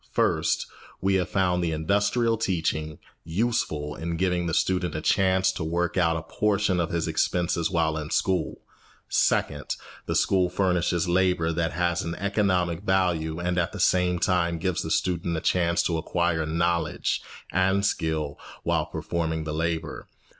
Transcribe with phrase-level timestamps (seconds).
[0.13, 0.65] First,
[0.99, 5.95] we have found the industrial teaching useful in giving the student a chance to work
[5.95, 8.63] out a portion of his expenses while in school.
[9.09, 9.75] Second,
[10.07, 14.81] the school furnishes labour that has an economic value and at the same time gives
[14.81, 17.21] the student a chance to acquire knowledge
[17.51, 20.07] and skill while performing the labour.